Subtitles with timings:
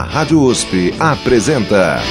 [0.00, 2.02] A Rádio USP apresenta.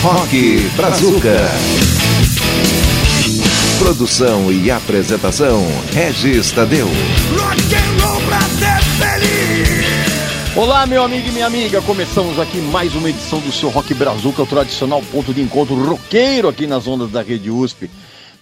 [0.00, 1.36] Rock Brazuca.
[3.78, 5.62] Produção e apresentação:
[5.92, 6.86] Regis Tadeu.
[6.86, 10.56] Rock and roll pra ser feliz.
[10.56, 11.82] Olá, meu amigo e minha amiga.
[11.82, 16.48] Começamos aqui mais uma edição do seu Rock Brazuca, o tradicional ponto de encontro roqueiro
[16.48, 17.90] aqui nas ondas da Rede USP.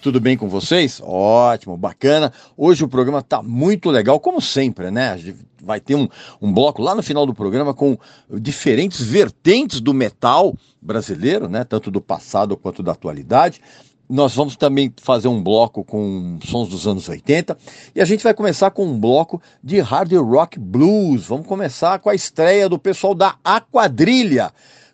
[0.00, 0.98] Tudo bem com vocês?
[1.04, 2.32] Ótimo, bacana.
[2.56, 5.18] Hoje o programa tá muito legal, como sempre, né?
[5.62, 6.08] Vai ter um,
[6.41, 7.98] um bloco lá no final do programa com
[8.41, 11.64] diferentes vertentes do metal brasileiro, né?
[11.64, 13.60] Tanto do passado quanto da atualidade.
[14.08, 17.56] Nós vamos também fazer um bloco com sons dos anos 80
[17.94, 21.27] e a gente vai começar com um bloco de hard rock blues.
[21.27, 24.50] Vamos começar com a estreia do pessoal da Aquadrilha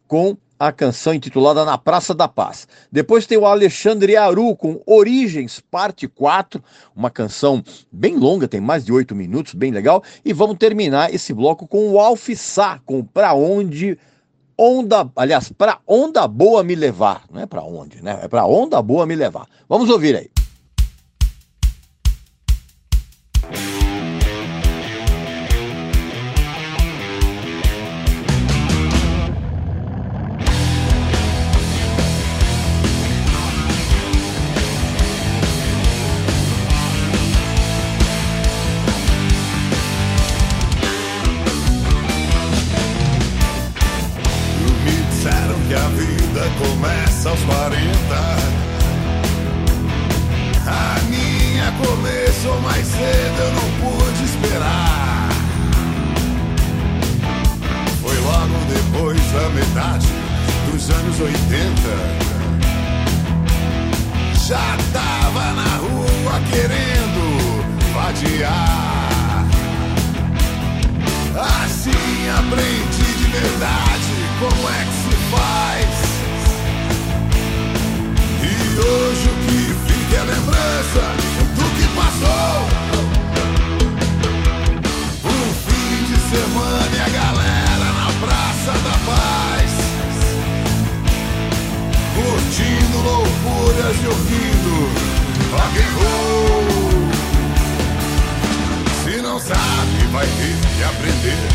[0.08, 2.66] com a canção intitulada Na Praça da Paz.
[2.90, 6.62] Depois tem o Alexandre Aru com Origens, parte 4,
[6.94, 10.02] uma canção bem longa, tem mais de 8 minutos, bem legal.
[10.24, 13.98] E vamos terminar esse bloco com o Alf Sá, com Pra Onde
[14.58, 17.24] Onda, aliás, Pra Onda Boa Me Levar.
[17.30, 18.20] Não é pra onde, né?
[18.22, 19.46] É pra Onda Boa Me Levar.
[19.68, 20.30] Vamos ouvir aí.
[58.96, 60.08] Depois da metade
[60.70, 61.36] dos anos 80.
[64.46, 67.62] Já tava na rua querendo
[67.92, 69.44] vadiar.
[71.34, 75.92] Assim aprendi de verdade como é que se faz.
[78.42, 78.44] E
[78.78, 79.60] hoje o que
[79.92, 81.04] fica é lembrança
[81.54, 82.56] do que passou.
[85.24, 87.35] Um fim de semana e a galera
[92.56, 94.88] Curtindo loucuras e ouvindo
[95.52, 96.64] rock and roll.
[99.04, 101.48] Se não sabe, vai ter que aprender.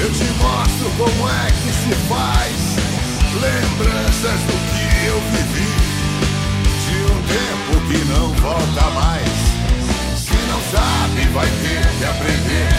[0.00, 2.56] Eu te mostro como é que se faz.
[3.42, 5.68] Lembranças do que eu vivi.
[6.86, 9.28] De um tempo que não volta mais.
[10.16, 12.72] Se não sabe, vai ter que aprender.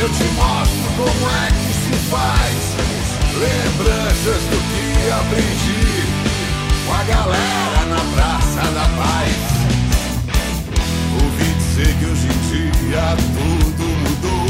[0.00, 2.91] Eu te mostro como é que se faz.
[3.38, 6.02] Lembranças do que aprendi.
[6.86, 9.36] Com a galera na Praça da Paz.
[11.22, 12.38] Ouvi dizer que hoje em
[12.88, 13.04] dia
[13.34, 14.48] tudo mudou.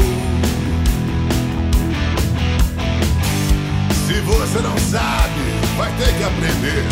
[4.05, 5.43] Se você não sabe,
[5.77, 6.83] vai ter que aprender.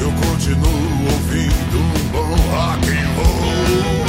[0.00, 4.00] Eu continuo ouvindo um bom rock and roll.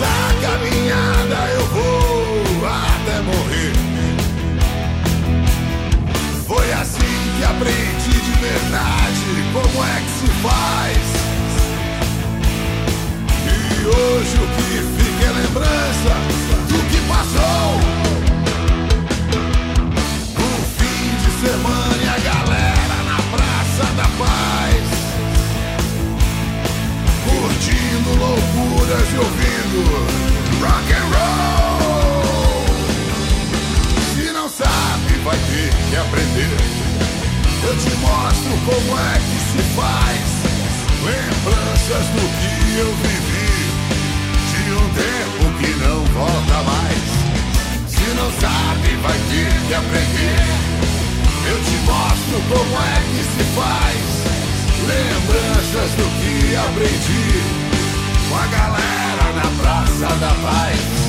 [0.00, 3.72] Nessa caminhada eu vou até morrer.
[6.46, 11.04] Foi assim que aprendi de verdade como é que se faz.
[13.44, 16.14] E hoje o que fica é lembrança
[16.68, 17.49] do que passou.
[42.78, 43.50] Eu vivi.
[44.50, 47.02] De um tempo que não volta mais.
[47.88, 50.70] Se não sabe, vai ter que aprender.
[51.48, 54.00] Eu te mostro como é que se faz.
[54.86, 57.26] Lembranças do que aprendi.
[58.28, 60.99] Com a galera na Praça da Paz.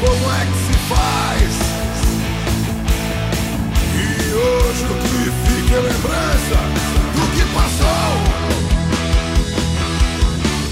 [0.00, 1.52] como é que se faz.
[3.94, 3.98] E
[4.32, 6.58] hoje o que fica é lembrança
[7.14, 8.12] do que passou.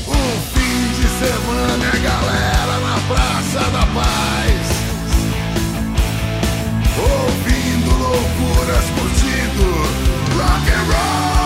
[0.08, 4.64] Um fim de semana é galera na Praça da Paz.
[6.96, 9.66] Ouvindo loucuras, curtindo
[10.38, 11.36] rock and roll.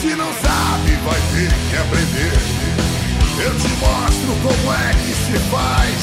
[0.00, 2.38] Se não sabe, vai ter que aprender.
[3.42, 3.99] Eu te mostro.
[4.42, 5.98] Como é que se faz?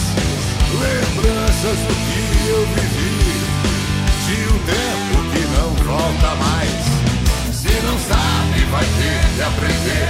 [0.74, 3.18] Lembranças do que eu vivi.
[4.28, 10.10] De um tempo que não volta mais Se não sabe vai ter que aprender.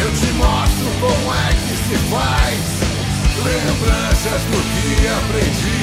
[0.00, 2.78] Eu te mostro como é que se faz.
[3.42, 5.80] Lembranças do que aprendi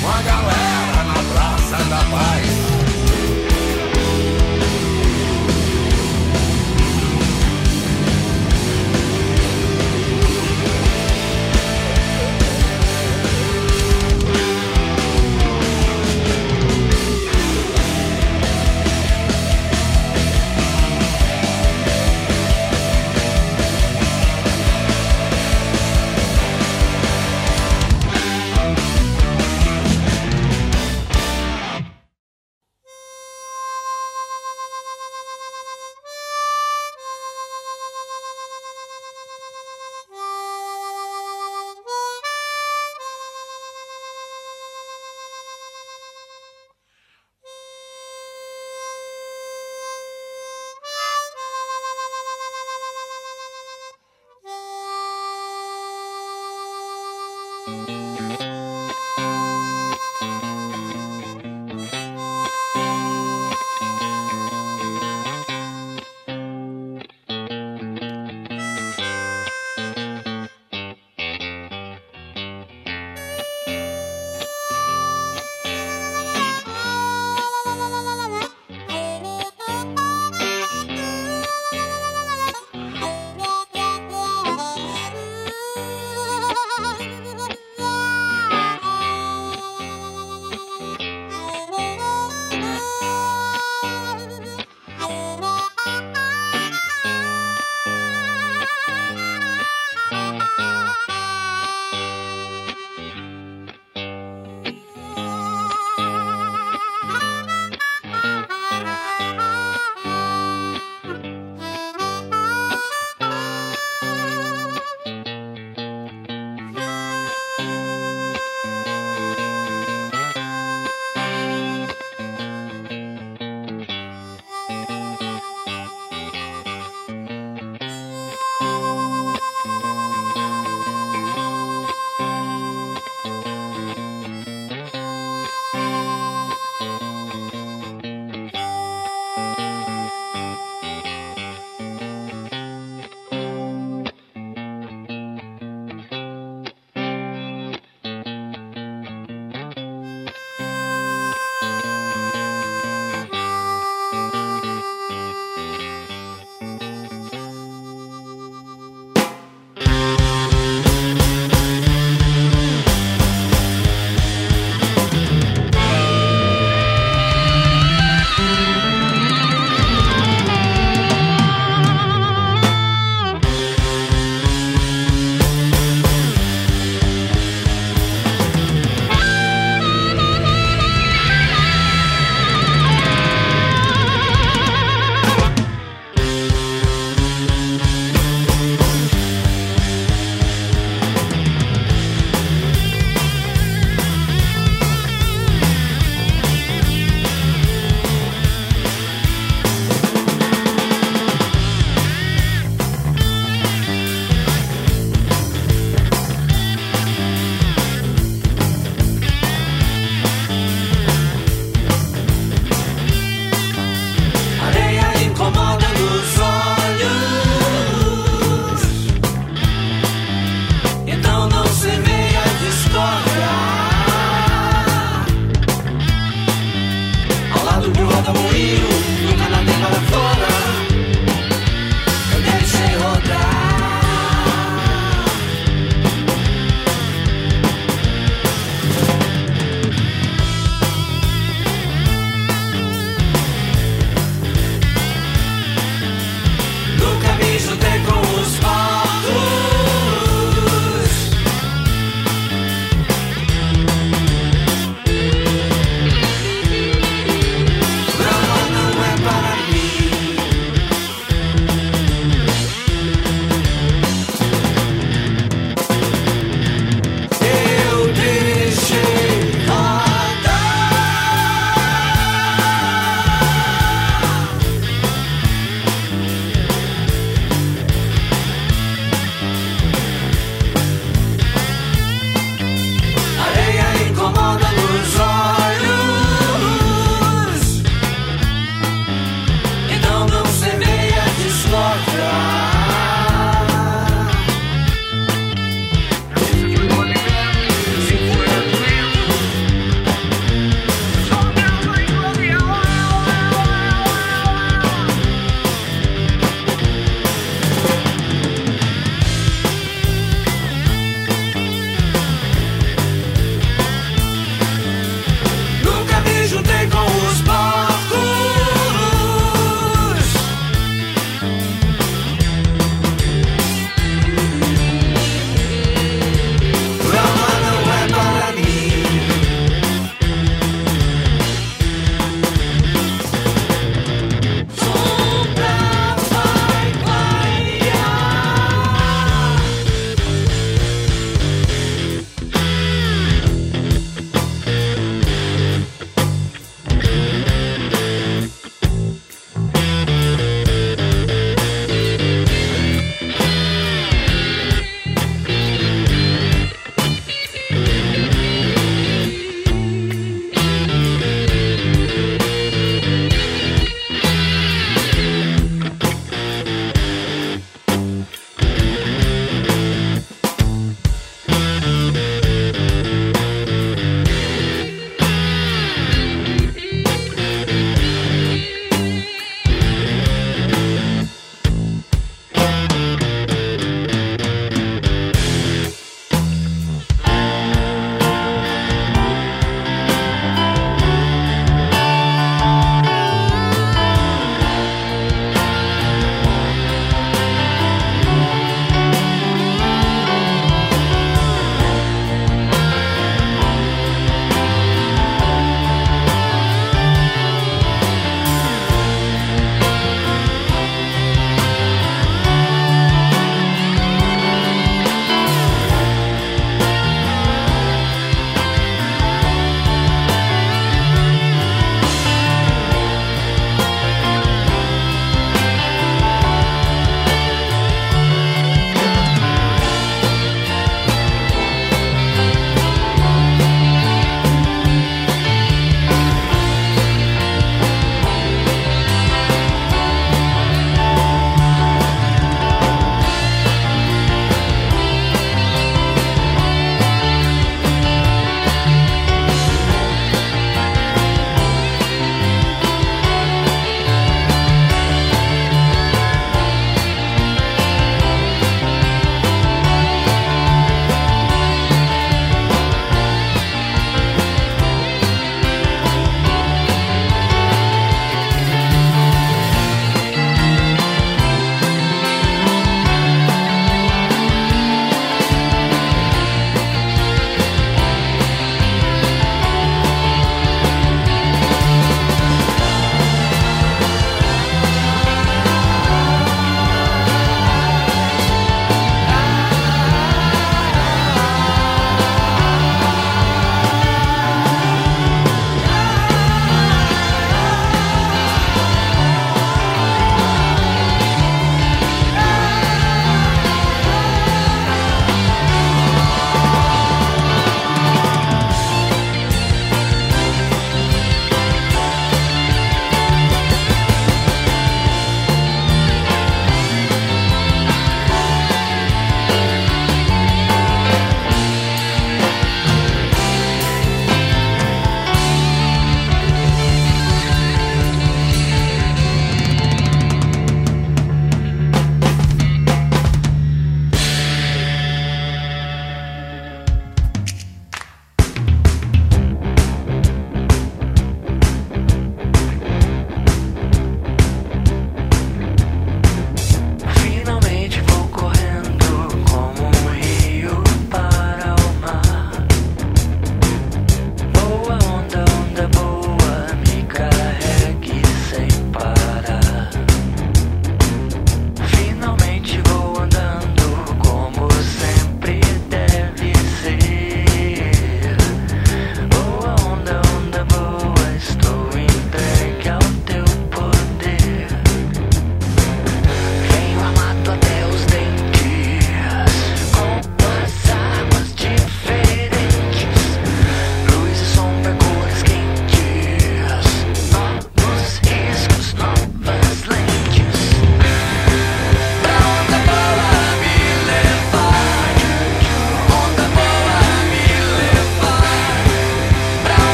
[0.00, 2.53] Com a galera na Praça da Paz.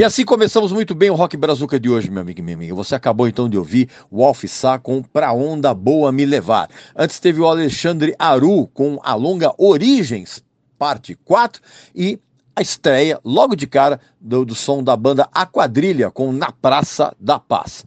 [0.00, 2.74] E assim começamos muito bem o Rock Brazuca de hoje, meu amigo e minha amiga.
[2.74, 6.70] Você acabou então de ouvir o Alf Sá com Pra Onda Boa Me Levar.
[6.96, 10.42] Antes teve o Alexandre Aru com a longa Origens,
[10.78, 11.60] parte 4,
[11.94, 12.18] e
[12.56, 17.14] a estreia, logo de cara, do, do som da banda A Quadrilha com Na Praça
[17.20, 17.84] da Paz.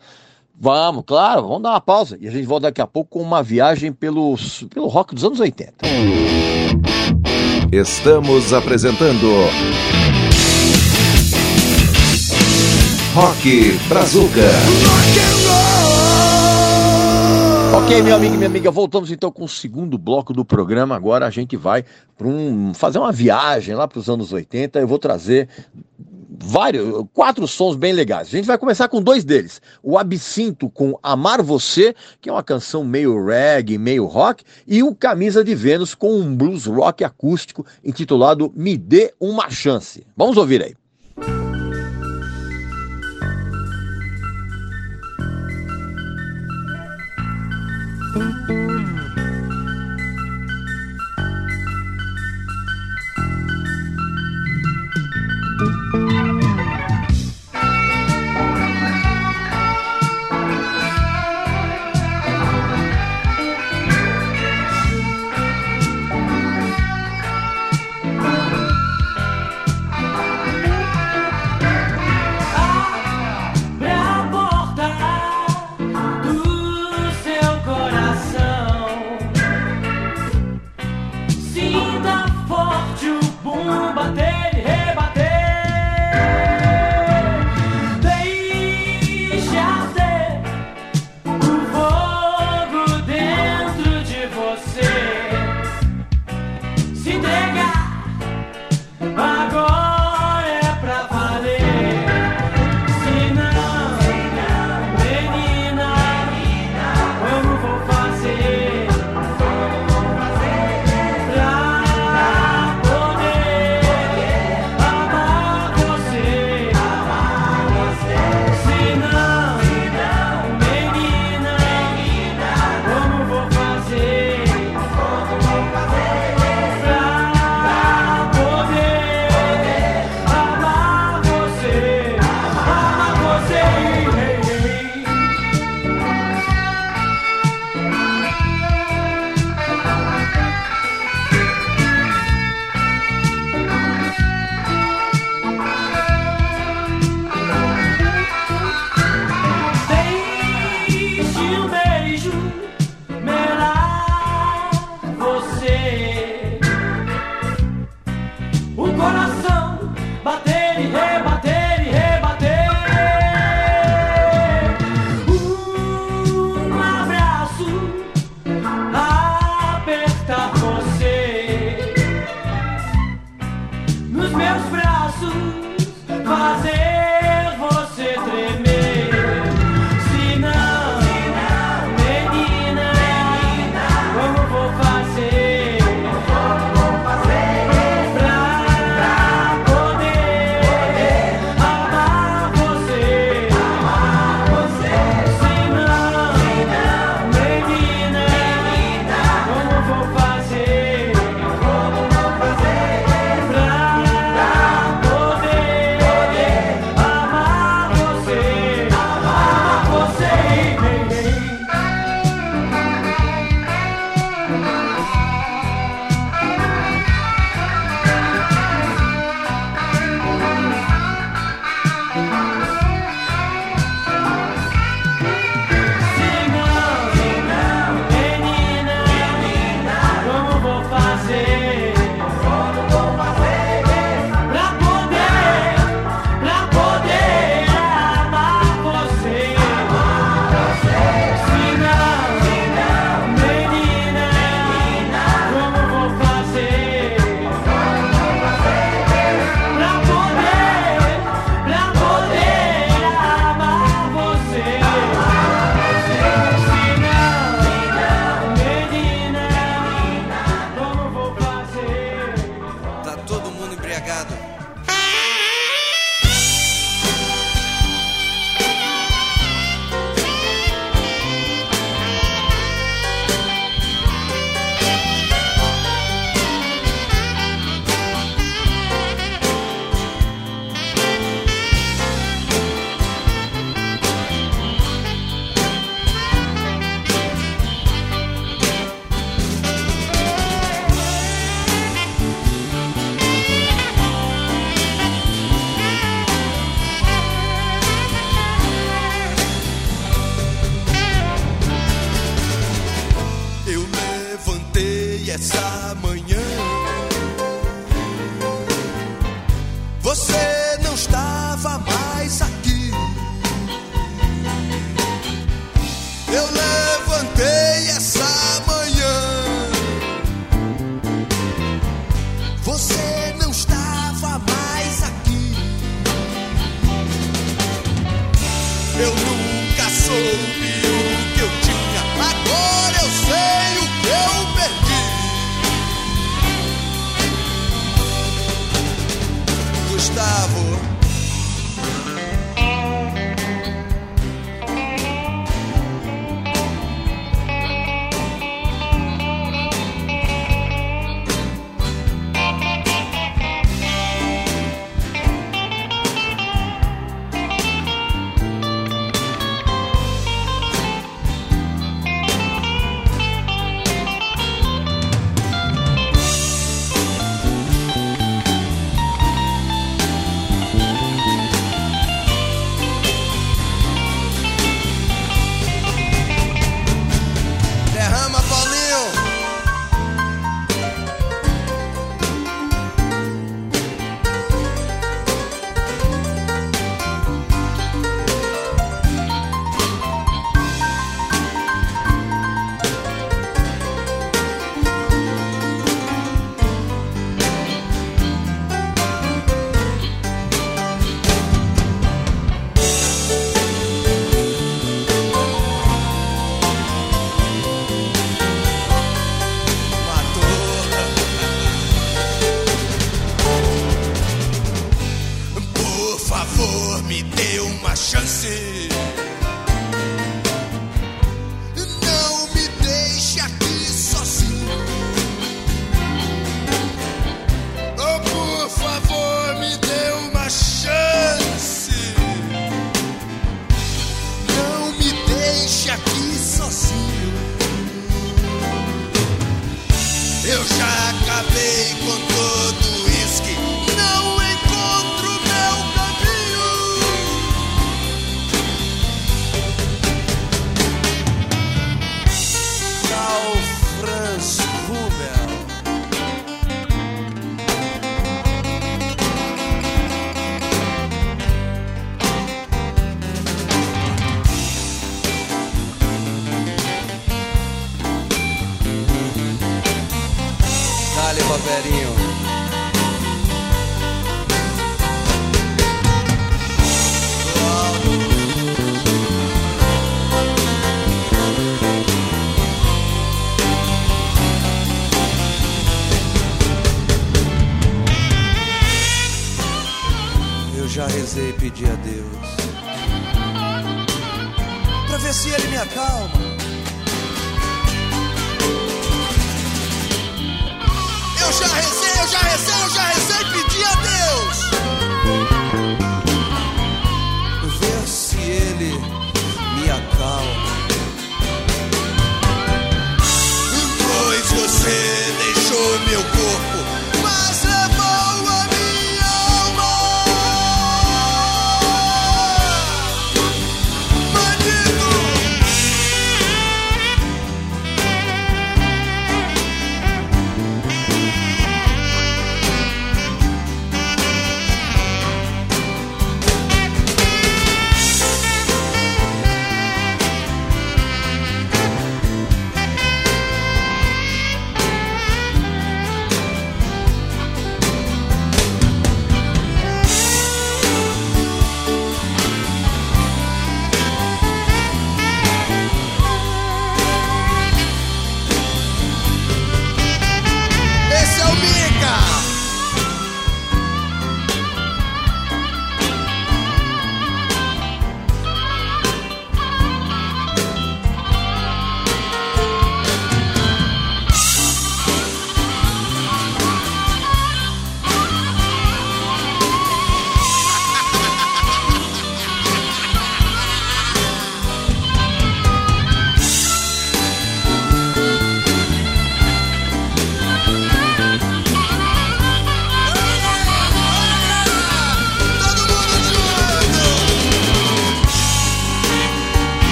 [0.55, 3.41] Vamos, claro, vamos dar uma pausa e a gente volta daqui a pouco com uma
[3.41, 4.35] viagem pelo,
[4.71, 5.73] pelo rock dos anos 80.
[7.71, 9.25] Estamos apresentando
[13.13, 14.41] Rock Brazuca.
[17.77, 20.95] Ok, meu amigo e minha amiga, voltamos então com o segundo bloco do programa.
[20.95, 21.85] Agora a gente vai
[22.17, 24.79] para um, fazer uma viagem lá para os anos 80.
[24.79, 25.47] Eu vou trazer
[26.27, 28.29] vários, quatro sons bem legais.
[28.29, 29.61] A gente vai começar com dois deles.
[29.83, 34.95] O Absinto com Amar Você, que é uma canção meio reggae, meio rock, e o
[34.95, 40.03] Camisa de Vênus com um blues rock acústico intitulado Me Dê Uma Chance.
[40.17, 40.73] Vamos ouvir aí.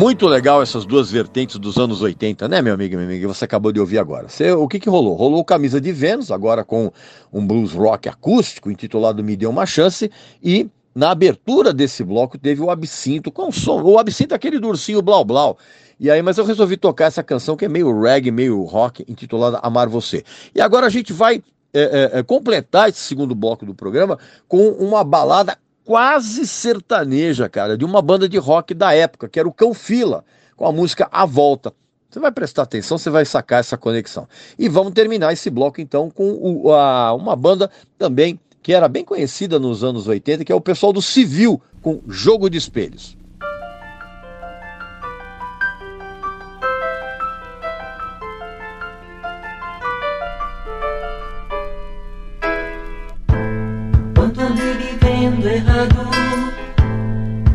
[0.00, 3.28] Muito legal essas duas vertentes dos anos 80, né, meu amigo minha amiga?
[3.28, 4.30] Você acabou de ouvir agora.
[4.30, 5.14] Você, o que, que rolou?
[5.14, 6.90] Rolou Camisa de Vênus, agora com
[7.30, 10.10] um blues rock acústico, intitulado Me Deu Uma Chance,
[10.42, 13.82] e na abertura desse bloco teve o Absinto com som.
[13.82, 15.58] O Absinto é aquele do ursinho Blau Blau.
[15.98, 19.58] E aí, mas eu resolvi tocar essa canção que é meio reggae, meio rock, intitulada
[19.58, 20.24] Amar Você.
[20.54, 21.42] E agora a gente vai
[21.74, 21.82] é,
[22.14, 25.58] é, é, completar esse segundo bloco do programa com uma balada
[25.90, 30.24] quase sertaneja, cara, de uma banda de rock da época, que era o Cão Fila,
[30.54, 31.72] com a música A Volta.
[32.08, 34.28] Você vai prestar atenção, você vai sacar essa conexão.
[34.56, 39.04] E vamos terminar esse bloco então com o, a, uma banda também que era bem
[39.04, 43.16] conhecida nos anos 80, que é o pessoal do Civil, com Jogo de Espelhos.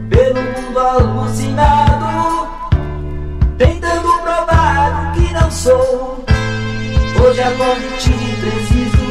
[0.09, 2.47] Pelo mundo alucinado
[3.57, 6.23] Tentando provar o que não sou.
[7.19, 9.05] Hoje acordo e te preciso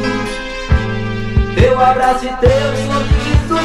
[1.55, 3.59] Teu abraço e teu sorriso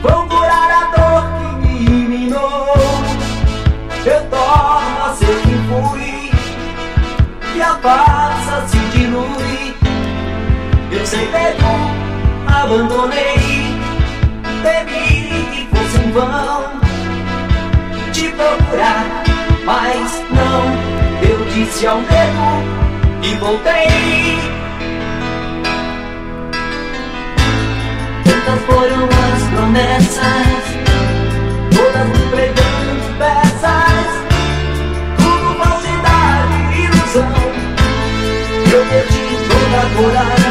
[0.00, 1.24] Vão curar a dor
[1.60, 2.74] que me minou
[4.06, 6.30] Eu torno a ser quem fui
[7.54, 9.74] E a farsa se dilui.
[10.90, 11.64] Eu sem medo
[12.46, 13.71] abandonei
[14.62, 16.80] Temi que fosse em vão
[18.12, 19.24] Te procurar,
[19.64, 21.28] mas não.
[21.28, 22.82] Eu disse ao medo
[23.22, 24.38] e voltei.
[28.24, 30.72] Tantas foram as promessas
[31.74, 34.08] Todas me pregando peças.
[35.16, 37.32] Tudo falsidade e ilusão.
[38.72, 40.41] Eu perdi toda a coragem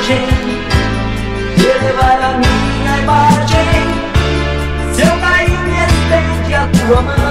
[6.89, 7.30] woman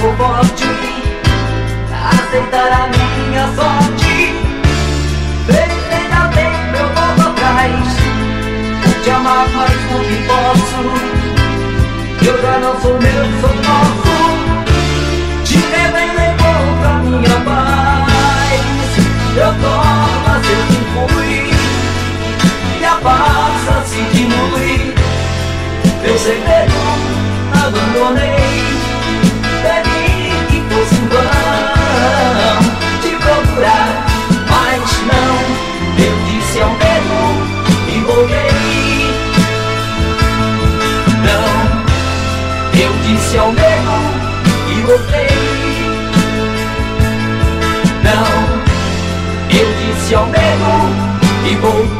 [0.00, 0.64] sou forte
[2.28, 4.32] aceitar a minha sorte.
[5.46, 7.86] Felizmente ainda tem meu volto atrás.
[9.02, 10.82] Te amar, mas não que posso.
[12.24, 14.16] Eu já não sou meu, sou nosso.
[15.44, 18.60] Te devendo encontro a minha paz.
[19.36, 21.50] Eu torno a ser quem fui.
[22.80, 24.94] E a farsa se dilui.
[26.04, 27.18] Eu sem medo
[27.52, 28.77] abandonei
[43.28, 43.92] Disse ao medo
[44.70, 45.26] e voltei
[48.02, 48.30] Não,
[49.54, 50.70] eu disse ao medo
[51.44, 51.97] e voltei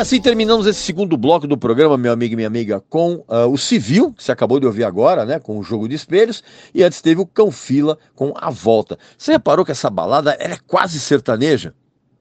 [0.00, 3.58] assim terminamos esse segundo bloco do programa, meu amigo e minha amiga, com uh, o
[3.58, 5.38] Civil, que você acabou de ouvir agora, né?
[5.38, 6.42] Com o Jogo de Espelhos,
[6.74, 8.98] e antes teve o Cão Fila com A Volta.
[9.16, 11.74] Você reparou que essa balada é quase sertaneja?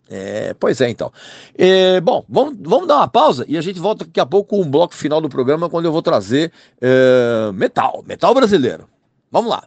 [0.10, 1.12] É, pois é, então.
[1.58, 4.62] É, bom, vamos, vamos dar uma pausa e a gente volta daqui a pouco com
[4.62, 6.52] o bloco final do programa, quando eu vou trazer
[6.82, 8.86] é, metal, metal brasileiro.
[9.32, 9.64] Vamos lá.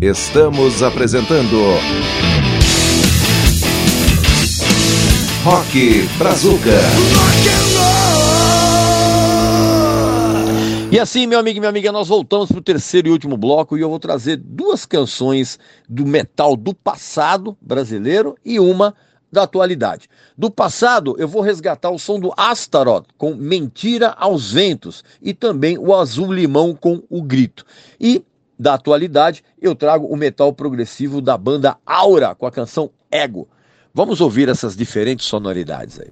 [0.00, 1.56] Estamos apresentando
[5.44, 6.70] Rock Brazuca.
[10.90, 13.76] E assim, meu amigo e minha amiga, nós voltamos para o terceiro e último bloco
[13.76, 18.94] e eu vou trazer duas canções do metal do passado brasileiro e uma
[19.30, 20.08] da atualidade.
[20.34, 25.76] Do passado, eu vou resgatar o som do Astaroth com Mentira aos Ventos e também
[25.76, 27.66] o Azul Limão com O Grito.
[28.00, 28.24] E
[28.58, 33.46] da atualidade, eu trago o metal progressivo da banda Aura com a canção Ego.
[33.96, 36.10] Vamos ouvir essas diferentes sonoridades aí.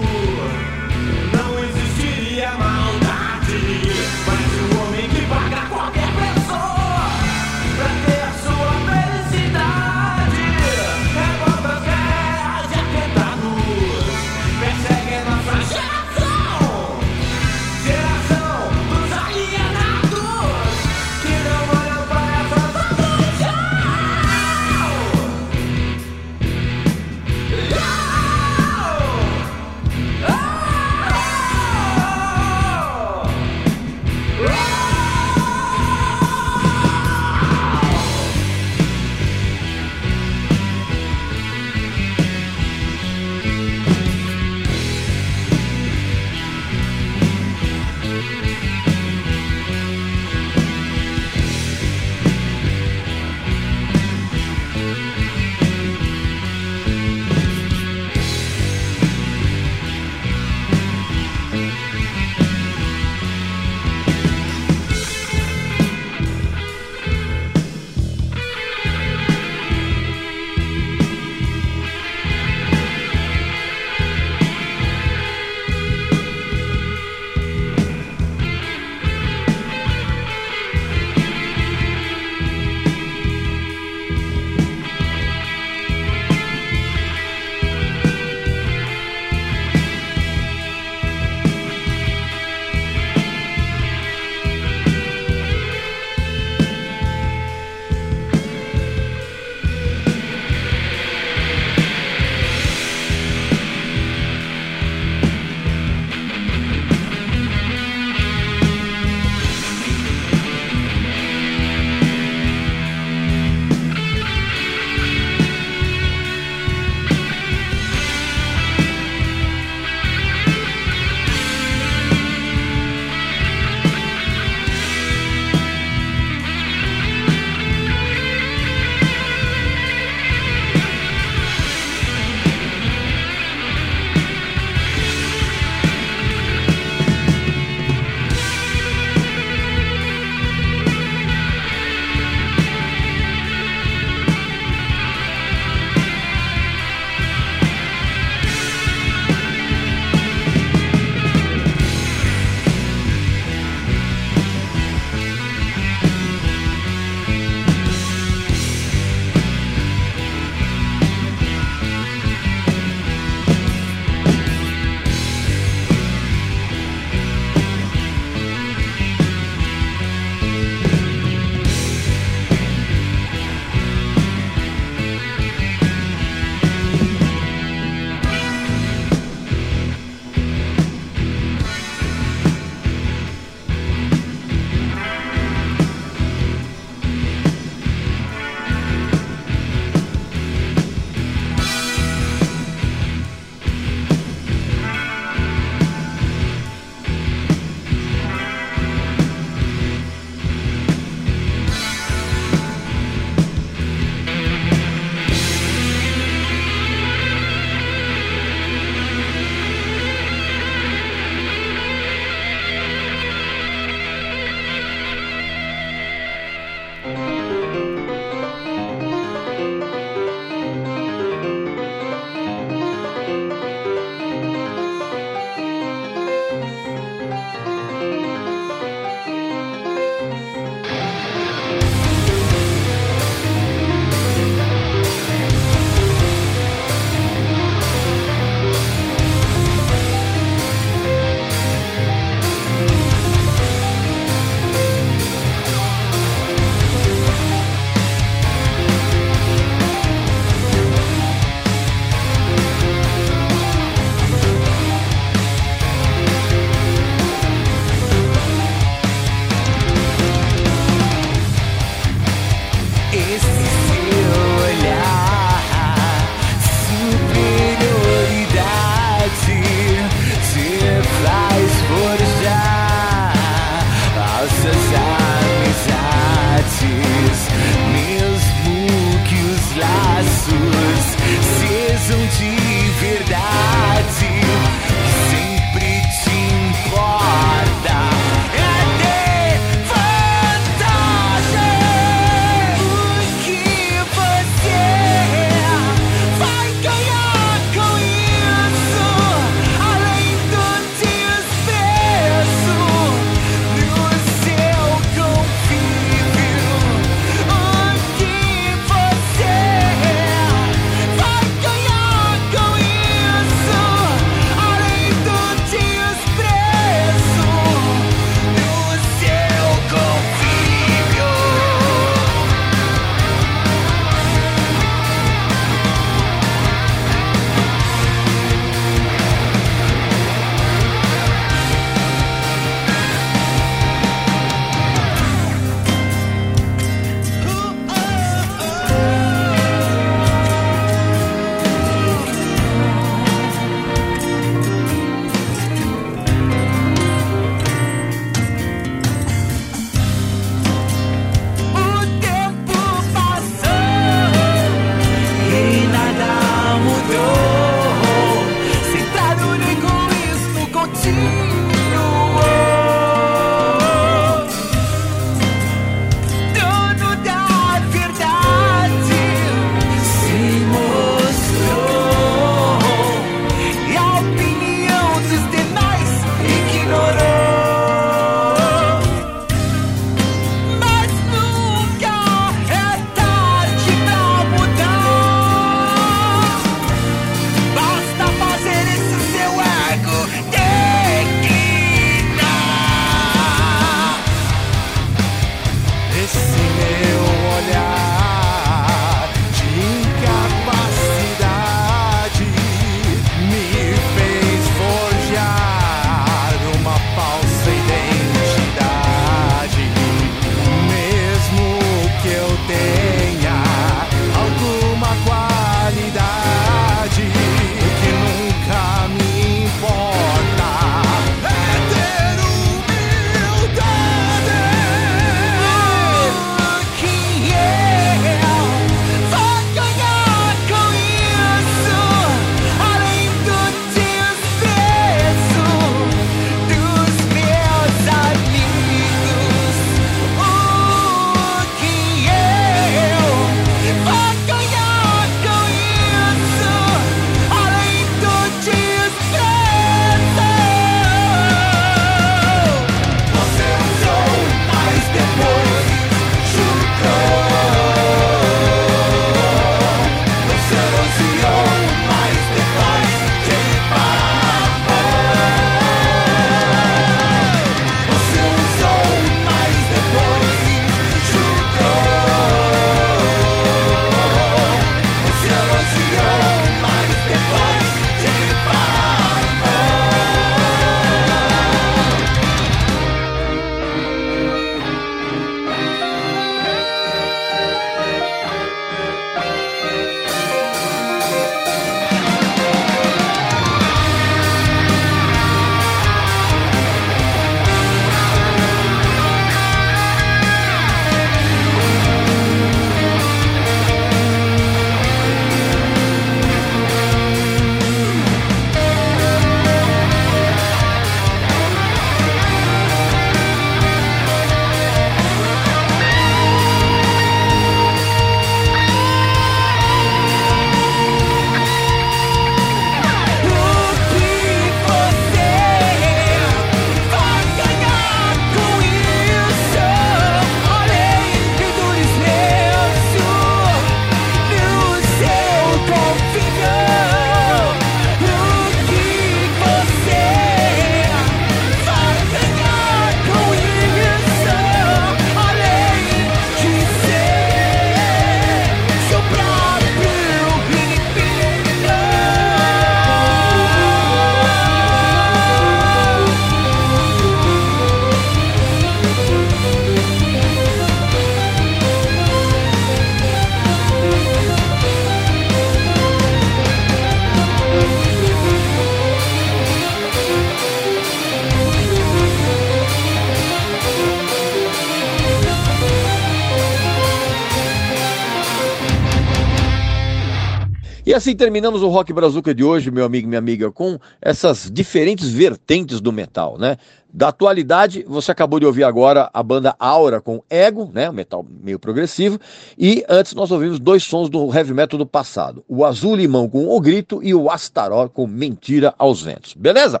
[581.18, 585.28] Assim terminamos o Rock Brazuca de hoje, meu amigo e minha amiga, com essas diferentes
[585.28, 586.78] vertentes do metal, né?
[587.12, 591.10] Da atualidade, você acabou de ouvir agora a banda Aura com Ego, né?
[591.10, 592.38] Um metal meio progressivo.
[592.78, 596.68] E antes nós ouvimos dois sons do heavy metal do passado: o Azul Limão com
[596.68, 599.54] O Grito e o Astaroth com Mentira aos Ventos.
[599.54, 600.00] Beleza?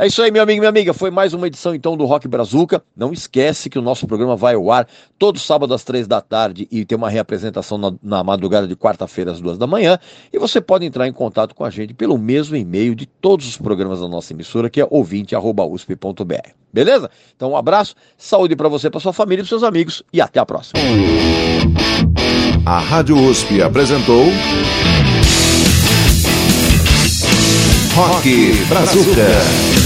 [0.00, 0.94] É isso aí, meu amigo e minha amiga.
[0.94, 2.82] Foi mais uma edição então do Rock Brazuca.
[2.96, 4.88] Não esquece que o nosso programa vai ao ar
[5.18, 9.30] todo sábado às três da tarde e tem uma reapresentação na, na madrugada de quarta-feira
[9.30, 9.98] às duas da manhã.
[10.32, 13.58] E você pode entrar em contato com a gente pelo mesmo e-mail de todos os
[13.58, 16.48] programas da nossa emissora, que é ouvinte.usp.br.
[16.72, 17.10] Beleza?
[17.36, 20.40] Então um abraço, saúde para você, para sua família e para seus amigos e até
[20.40, 20.80] a próxima.
[22.64, 24.24] A Rádio USP apresentou.
[27.94, 29.79] Rock Brazuca.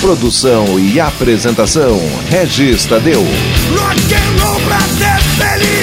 [0.00, 3.22] Produção e apresentação: Regis Tadeu.
[3.22, 5.73] Rock and roll pra ser feliz.